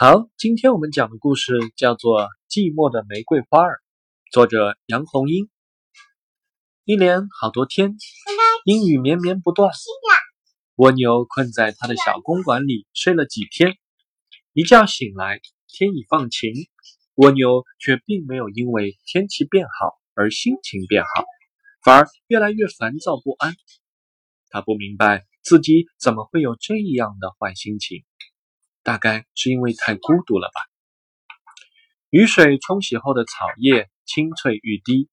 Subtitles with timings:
[0.00, 3.72] 好，今天我们讲的故事叫做《寂寞的玫瑰花儿》，
[4.30, 5.50] 作者杨红樱。
[6.84, 7.96] 一连好多天，
[8.64, 9.72] 阴雨绵绵不断。
[10.76, 13.76] 蜗牛困在它的小公馆里睡了几天，
[14.52, 16.52] 一觉醒来，天已放晴。
[17.16, 21.24] 蜗牛却并没有因为天气变好而心情变好，
[21.82, 23.56] 反而越来越烦躁不安。
[24.48, 28.04] 他不明白自己怎么会有这样的坏心情。
[28.88, 30.62] 大概是因为太孤独了吧。
[32.08, 35.10] 雨水冲洗后的草叶青翠欲滴，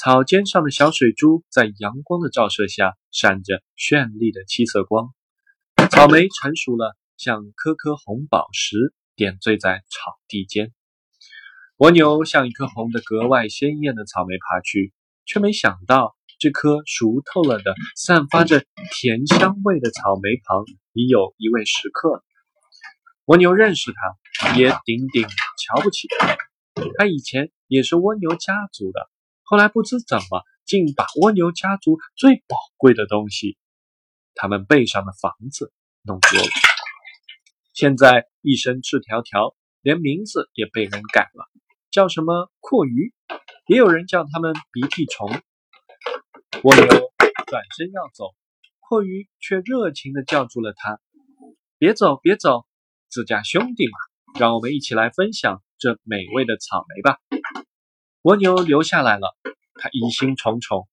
[0.00, 5.10] 草尖上的小水珠在阳光的照射下闪着绚丽的七色光。
[5.90, 10.72] 草莓成熟了，像颗颗红宝石点缀在草地间。
[11.76, 14.94] 蜗牛向一颗红得格外鲜艳的草莓爬去，
[15.26, 22.24] 却没想到这颗熟透了的、散发着甜香味的草莓旁已有一位食客。
[23.28, 26.34] 蜗牛认识他，也顶顶瞧不起他。
[26.96, 29.10] 他以前也是蜗牛家族的，
[29.42, 33.58] 后来不知怎么，竟把蜗牛家族最宝贵的东西——
[34.34, 36.46] 他们背上的房子弄丢了。
[37.74, 41.50] 现在一身赤条条，连名字也被人改了，
[41.90, 43.12] 叫什么阔鱼，
[43.66, 45.28] 也有人叫他们鼻涕虫。
[46.62, 46.86] 蜗牛
[47.46, 48.34] 转身要走，
[48.78, 50.98] 阔鱼却热情地叫住了他
[51.76, 52.64] ：“别走，别走！”
[53.10, 53.98] 自家兄弟嘛，
[54.38, 57.18] 让我们一起来分享这美味的草莓吧。
[58.22, 59.36] 蜗牛留下来了，
[59.74, 60.88] 他疑心重重，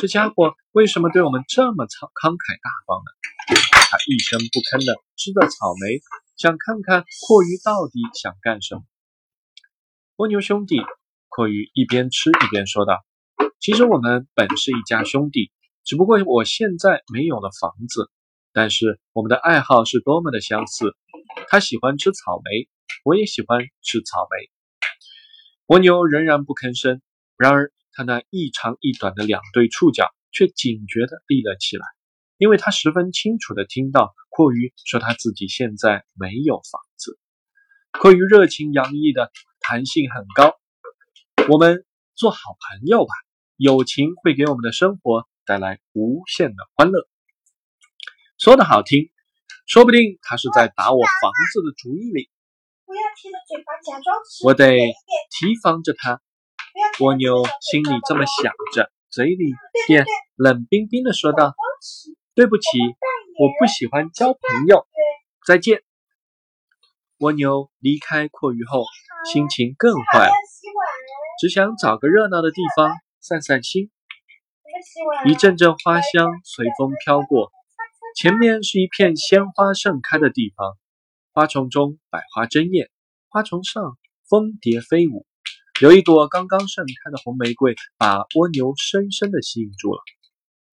[0.00, 3.10] 这家伙为什么对我们这么慷慷慨大方呢？
[3.90, 6.00] 他一声不吭地吃着草莓，
[6.36, 8.82] 想看看阔鱼到底想干什么。
[10.16, 10.80] 蜗牛兄弟，
[11.28, 13.04] 阔鱼一边吃一边说道
[13.60, 15.50] ：“其实我们本是一家兄弟，
[15.84, 18.10] 只不过我现在没有了房子。”
[18.52, 20.96] 但是我们的爱好是多么的相似，
[21.50, 22.68] 他喜欢吃草莓，
[23.02, 24.48] 我也喜欢吃草莓。
[25.66, 27.02] 蜗牛仍然不吭声，
[27.36, 31.84] 然而他那一长一短的两对触角却警觉地立了起来，
[32.38, 37.18] 因为他十分清楚地听到阔鱼说他自己现在没有房子。
[37.98, 40.56] 阔鱼热情洋溢的弹性很高，
[41.48, 41.84] 我们
[42.14, 43.12] 做好朋友吧，
[43.56, 47.08] 友情会给我们的生活带来无限的欢乐。
[48.38, 49.10] 说的好听，
[49.70, 52.28] 说不定他是在打我房子的主意里。
[52.84, 54.16] 不要贴着嘴巴假装。
[54.44, 54.66] 我得
[55.30, 56.20] 提防着他。
[56.98, 59.54] 蜗牛心里这么想着，嘴里
[59.86, 60.04] 便
[60.34, 61.54] 冷冰冰的说道
[62.34, 62.66] ：“对不起，
[63.38, 64.88] 我不喜欢交朋友。
[65.46, 65.84] 再见。”
[67.18, 68.82] 蜗牛离开阔鱼后，
[69.32, 70.32] 心情更坏了，
[71.40, 73.92] 只想找个热闹的地方散散心。
[75.26, 77.52] 一阵阵花香随风飘过。
[78.16, 80.76] 前面是一片鲜花盛开的地方，
[81.32, 82.90] 花丛中百花争艳，
[83.28, 83.96] 花丛上
[84.28, 85.26] 蜂蝶飞舞。
[85.80, 90.00] 有一朵刚刚盛开的红玫瑰，把蜗牛深深地吸引住了。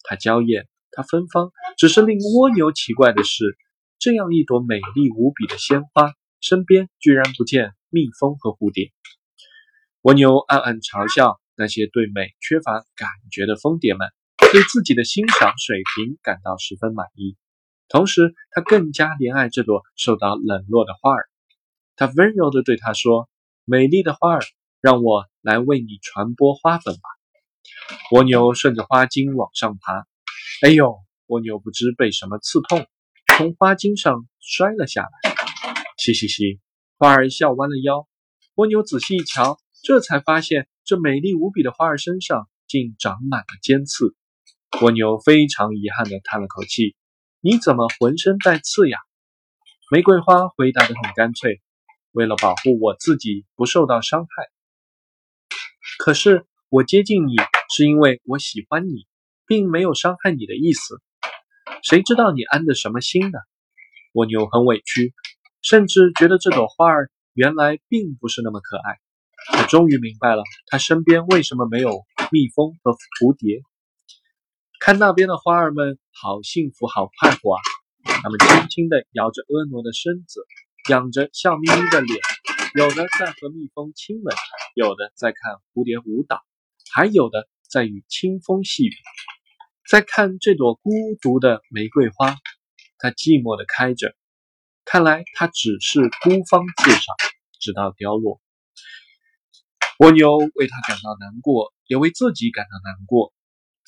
[0.04, 3.58] 它娇艳，它芬芳，只是令蜗牛奇怪的是，
[4.00, 8.92] 这样一朵美丽无比的鲜花，身边居然不见蜜蜂和蝴蝶。
[10.02, 14.10] 蜗牛暗暗嘲笑那些对美缺乏感觉的蜂蝶们。
[14.52, 17.36] 对自己的欣赏水平感到十分满意，
[17.90, 21.30] 同时他更加怜爱这朵受到冷落的花儿。
[21.96, 23.30] 他温柔地对他说
[23.66, 24.42] ：“美丽的花儿，
[24.80, 27.02] 让我来为你传播花粉吧。”
[28.14, 30.06] 蜗牛顺着花茎往上爬，
[30.62, 30.98] 哎呦！
[31.28, 32.88] 蜗牛不知被什么刺痛，
[33.36, 35.36] 从花茎上摔了下来。
[35.98, 36.62] 嘻嘻嘻，
[36.98, 38.08] 花儿笑弯了腰。
[38.56, 44.16] 蜗牛仔细一瞧，这才发现这美丽无比的花儿身上竟长满了尖刺。
[44.82, 46.96] 蜗牛非常遗憾地叹了口气
[47.42, 49.00] ：“你怎么浑身带刺呀？”
[49.90, 51.62] 玫瑰花回答得很干脆
[52.12, 54.50] ：“为了保护我自己不受到伤害。
[55.98, 57.36] 可是我接近你
[57.74, 59.08] 是因为我喜欢你，
[59.48, 61.02] 并没有伤害你的意思。
[61.82, 63.40] 谁知道你安的什么心呢？”
[64.14, 65.14] 蜗牛很委屈，
[65.62, 69.00] 甚至觉得这朵花儿原来并不是那么可爱。
[69.54, 73.62] 他终于明白了，他身边为什么没有蜜蜂和蝴蝶。
[74.80, 77.62] 看那边的花儿们，好幸福，好快活啊！
[78.22, 80.46] 它们轻轻地摇着婀娜的身子，
[80.90, 82.20] 仰着笑眯眯的脸，
[82.76, 84.36] 有的在和蜜蜂亲吻，
[84.76, 86.42] 有的在看蝴蝶舞蹈，
[86.94, 88.94] 还有的在与清风细语。
[89.90, 90.92] 再看这朵孤
[91.22, 92.36] 独的玫瑰花，
[92.98, 94.16] 它寂寞地开着，
[94.86, 97.16] 看来它只是孤芳自赏，
[97.60, 98.40] 直到凋落。
[100.00, 103.34] 蜗牛为它感到难过，也为自己感到难过。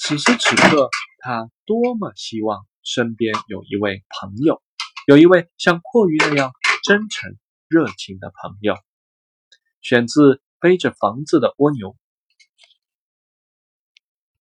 [0.01, 4.61] 此时此刻，他多么希望身边有一位朋友，
[5.05, 6.53] 有一位像阔鱼那样
[6.85, 7.35] 真诚、
[7.67, 8.75] 热情的朋友。
[9.81, 11.89] 选自《背着房子的蜗牛》。